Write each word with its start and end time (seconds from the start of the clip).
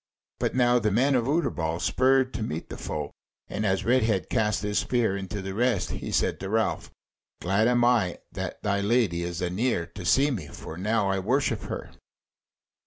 But 0.39 0.55
now 0.55 0.79
the 0.79 0.89
men 0.89 1.13
of 1.13 1.25
Utterbol 1.29 1.79
spurred 1.79 2.33
to 2.33 2.41
meet 2.41 2.69
the 2.69 2.77
foe, 2.79 3.11
and 3.47 3.63
as 3.67 3.85
Redhead 3.85 4.31
cast 4.31 4.63
his 4.63 4.79
spear 4.79 5.15
into 5.15 5.43
the 5.43 5.53
rest, 5.53 5.91
he 5.91 6.11
said 6.11 6.39
to 6.39 6.49
Ralph: 6.49 6.89
"Glad 7.39 7.67
am 7.67 7.85
I 7.85 8.17
that 8.31 8.63
thy 8.63 8.81
Lady 8.81 9.21
is 9.21 9.43
anear 9.43 9.85
to 9.85 10.03
see 10.03 10.31
me, 10.31 10.47
for 10.47 10.75
now 10.75 11.07
I 11.11 11.19
worship 11.19 11.61
her." 11.65 11.91